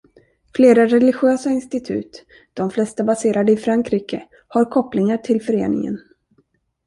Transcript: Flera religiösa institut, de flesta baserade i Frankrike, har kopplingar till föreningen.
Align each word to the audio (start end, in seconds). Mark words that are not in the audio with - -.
Flera 0.57 0.85
religiösa 0.91 1.49
institut, 1.57 2.21
de 2.53 2.69
flesta 2.71 3.03
baserade 3.03 3.51
i 3.51 3.57
Frankrike, 3.57 4.27
har 4.47 4.65
kopplingar 4.65 5.17
till 5.17 5.41
föreningen. 5.41 5.99